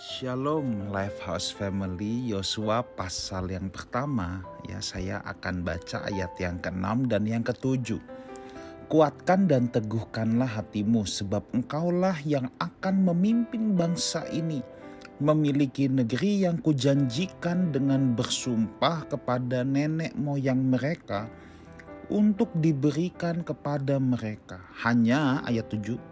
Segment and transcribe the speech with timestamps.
[0.00, 2.32] Shalom Lifehouse Family.
[2.32, 4.40] Yosua pasal yang pertama.
[4.64, 8.00] Ya saya akan baca ayat yang ke-6 dan yang ke-7
[8.88, 14.64] Kuatkan dan teguhkanlah hatimu sebab engkaulah yang akan memimpin bangsa ini.
[15.20, 21.28] Memiliki negeri yang kujanjikan dengan bersumpah kepada nenek moyang mereka
[22.08, 24.56] untuk diberikan kepada mereka.
[24.88, 26.11] Hanya ayat 7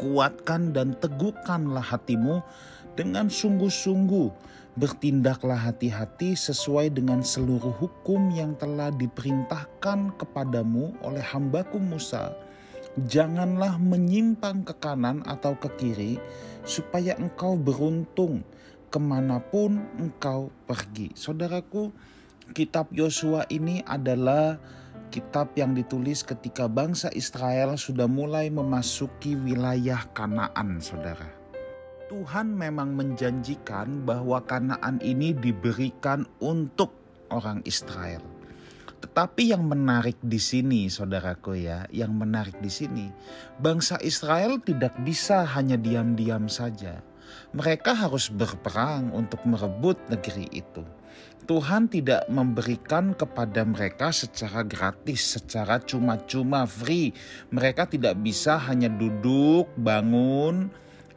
[0.00, 2.40] kuatkan dan teguhkanlah hatimu
[2.96, 4.48] dengan sungguh-sungguh.
[4.80, 12.32] Bertindaklah hati-hati sesuai dengan seluruh hukum yang telah diperintahkan kepadamu oleh hambaku Musa.
[12.96, 16.16] Janganlah menyimpang ke kanan atau ke kiri,
[16.64, 18.40] supaya engkau beruntung
[18.88, 21.12] ke mana pun engkau pergi.
[21.14, 21.92] Saudaraku,
[22.52, 24.58] kitab Yosua ini adalah
[25.10, 31.26] kitab yang ditulis ketika bangsa Israel sudah mulai memasuki wilayah Kanaan, saudara.
[32.10, 36.94] Tuhan memang menjanjikan bahwa Kanaan ini diberikan untuk
[37.30, 38.22] orang Israel.
[39.00, 43.08] Tetapi yang menarik di sini, saudaraku ya, yang menarik di sini,
[43.56, 47.00] bangsa Israel tidak bisa hanya diam-diam saja.
[47.54, 50.84] Mereka harus berperang untuk merebut negeri itu.
[51.50, 57.10] Tuhan tidak memberikan kepada mereka secara gratis, secara cuma-cuma free.
[57.50, 60.70] Mereka tidak bisa hanya duduk, bangun,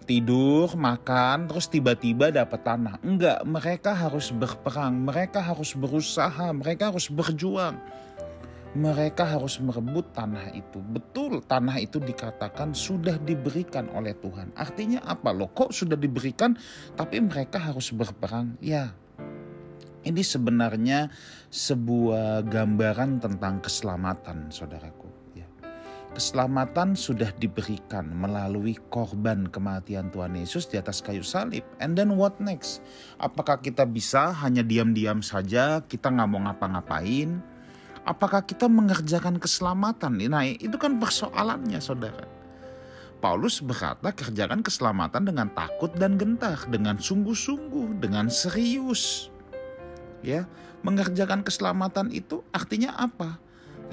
[0.03, 2.99] tidur, makan, terus tiba-tiba dapat tanah.
[3.01, 7.79] Enggak, mereka harus berperang, mereka harus berusaha, mereka harus berjuang.
[8.73, 10.81] Mereka harus merebut tanah itu.
[10.81, 14.49] Betul, tanah itu dikatakan sudah diberikan oleh Tuhan.
[14.57, 15.53] Artinya apa loh?
[15.53, 16.57] Kok sudah diberikan,
[16.97, 18.57] tapi mereka harus berperang?
[18.57, 18.97] Ya,
[20.03, 21.07] ini sebenarnya
[21.47, 25.07] sebuah gambaran tentang keselamatan, saudaraku.
[25.33, 25.47] Ya.
[26.13, 31.63] Keselamatan sudah diberikan melalui korban kematian Tuhan Yesus di atas kayu salib.
[31.79, 32.83] And then what next?
[33.17, 37.41] Apakah kita bisa hanya diam-diam saja, kita nggak mau ngapa-ngapain?
[38.03, 40.19] Apakah kita mengerjakan keselamatan?
[40.27, 42.27] Nah itu kan persoalannya saudara.
[43.23, 49.32] Paulus berkata kerjakan keselamatan dengan takut dan gentar, dengan sungguh-sungguh, dengan serius
[50.23, 50.47] ya
[50.81, 53.37] mengerjakan keselamatan itu artinya apa?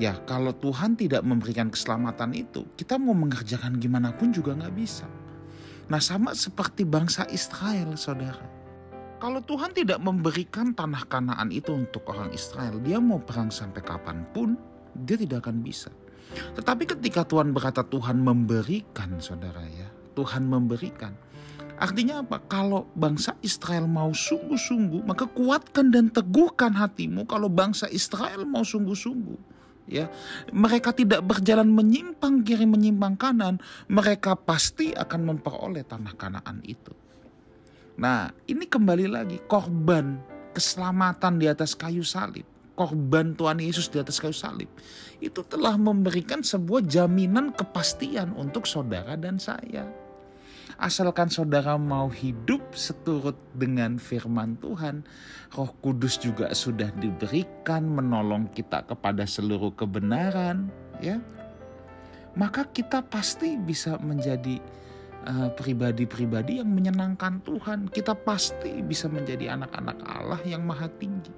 [0.00, 5.04] Ya kalau Tuhan tidak memberikan keselamatan itu kita mau mengerjakan gimana pun juga nggak bisa.
[5.91, 8.46] Nah sama seperti bangsa Israel saudara.
[9.20, 14.24] Kalau Tuhan tidak memberikan tanah kanaan itu untuk orang Israel dia mau perang sampai kapan
[14.32, 14.56] pun
[14.97, 15.92] dia tidak akan bisa.
[16.56, 21.14] Tetapi ketika Tuhan berkata Tuhan memberikan saudara ya Tuhan memberikan
[21.80, 22.36] Artinya apa?
[22.44, 29.48] Kalau bangsa Israel mau sungguh-sungguh, maka kuatkan dan teguhkan hatimu kalau bangsa Israel mau sungguh-sungguh.
[29.91, 30.06] Ya,
[30.54, 33.58] mereka tidak berjalan menyimpang kiri menyimpang kanan,
[33.91, 36.94] mereka pasti akan memperoleh tanah Kanaan itu.
[37.98, 40.20] Nah, ini kembali lagi korban
[40.54, 42.47] keselamatan di atas kayu salib
[42.80, 44.72] korban Tuhan Yesus di atas kayu salib
[45.20, 49.84] itu telah memberikan sebuah jaminan kepastian untuk saudara dan saya.
[50.76, 55.03] Asalkan saudara mau hidup seturut dengan firman Tuhan,
[55.56, 60.70] Roh Kudus juga sudah diberikan menolong kita kepada seluruh kebenaran,
[61.03, 61.19] ya.
[62.38, 64.62] Maka kita pasti bisa menjadi
[65.26, 67.91] uh, pribadi-pribadi yang menyenangkan Tuhan.
[67.91, 71.34] Kita pasti bisa menjadi anak-anak Allah yang maha tinggi.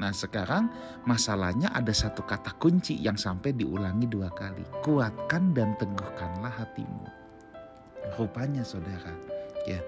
[0.00, 0.72] Nah sekarang
[1.04, 4.64] masalahnya ada satu kata kunci yang sampai diulangi dua kali.
[4.80, 7.19] Kuatkan dan teguhkanlah hatimu.
[8.16, 9.12] Rupanya saudara,
[9.68, 9.80] ya,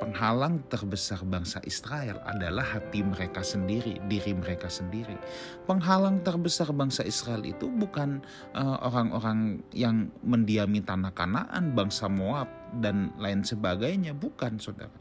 [0.00, 5.16] penghalang terbesar bangsa Israel adalah hati mereka sendiri, diri mereka sendiri.
[5.64, 8.20] Penghalang terbesar bangsa Israel itu bukan
[8.52, 12.48] eh, orang-orang uh, yang mendiami tanah Kanaan, bangsa Moab
[12.80, 14.92] dan lain sebagainya, bukan saudara.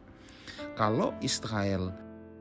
[0.74, 1.94] Kalau Israel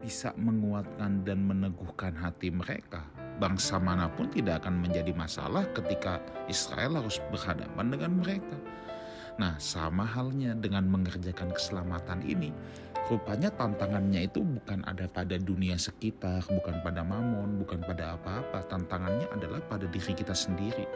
[0.02, 3.06] bisa menguatkan dan meneguhkan hati mereka,
[3.38, 6.18] bangsa mana pun tidak akan menjadi masalah ketika
[6.50, 8.58] Israel harus berhadapan dengan mereka.
[9.40, 12.52] Nah, sama halnya dengan mengerjakan keselamatan ini.
[13.08, 18.62] Rupanya tantangannya itu bukan ada pada dunia sekitar, bukan pada mamon, bukan pada apa-apa.
[18.68, 20.86] Tantangannya adalah pada diri kita sendiri.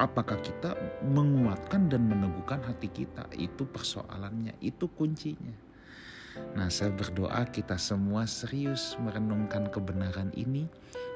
[0.00, 0.72] Apakah kita
[1.04, 3.28] menguatkan dan meneguhkan hati kita?
[3.36, 5.52] Itu persoalannya, itu kuncinya.
[6.56, 10.64] Nah, saya berdoa kita semua serius merenungkan kebenaran ini,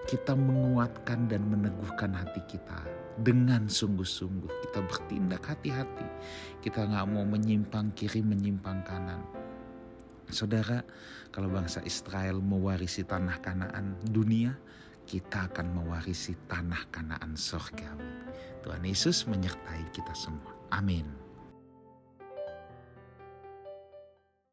[0.06, 2.78] kita menguatkan dan meneguhkan hati kita
[3.18, 4.50] dengan sungguh-sungguh.
[4.70, 6.06] Kita bertindak hati-hati.
[6.62, 9.22] Kita nggak mau menyimpang kiri, menyimpang kanan.
[10.30, 10.82] Saudara,
[11.34, 14.54] kalau bangsa Israel mewarisi tanah kanaan dunia,
[15.06, 17.94] kita akan mewarisi tanah kanaan surga.
[18.66, 20.54] Tuhan Yesus menyertai kita semua.
[20.74, 21.25] Amin.